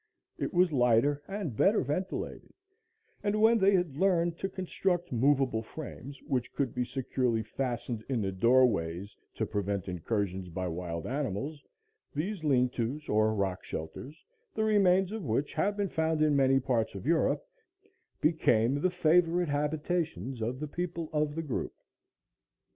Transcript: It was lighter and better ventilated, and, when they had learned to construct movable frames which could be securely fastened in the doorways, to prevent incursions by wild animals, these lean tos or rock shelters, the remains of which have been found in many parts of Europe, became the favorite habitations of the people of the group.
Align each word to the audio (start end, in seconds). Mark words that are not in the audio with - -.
It 0.39 0.51
was 0.51 0.71
lighter 0.71 1.21
and 1.27 1.55
better 1.55 1.81
ventilated, 1.83 2.51
and, 3.21 3.39
when 3.39 3.59
they 3.59 3.75
had 3.75 3.97
learned 3.97 4.39
to 4.39 4.49
construct 4.49 5.11
movable 5.11 5.61
frames 5.61 6.19
which 6.23 6.51
could 6.53 6.73
be 6.73 6.83
securely 6.85 7.43
fastened 7.43 8.03
in 8.09 8.19
the 8.19 8.31
doorways, 8.31 9.15
to 9.35 9.45
prevent 9.45 9.87
incursions 9.87 10.49
by 10.49 10.67
wild 10.69 11.05
animals, 11.05 11.63
these 12.15 12.43
lean 12.43 12.67
tos 12.69 13.07
or 13.07 13.35
rock 13.35 13.63
shelters, 13.63 14.25
the 14.55 14.63
remains 14.63 15.11
of 15.11 15.21
which 15.23 15.53
have 15.53 15.77
been 15.77 15.89
found 15.89 16.23
in 16.23 16.35
many 16.35 16.59
parts 16.59 16.95
of 16.95 17.05
Europe, 17.05 17.45
became 18.21 18.81
the 18.81 18.89
favorite 18.89 19.49
habitations 19.49 20.41
of 20.41 20.59
the 20.59 20.67
people 20.67 21.11
of 21.13 21.35
the 21.35 21.43
group. 21.43 21.75